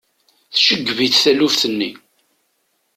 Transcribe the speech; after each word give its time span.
Tceggeb-it 0.53 1.15
taluft-nni. 1.23 1.91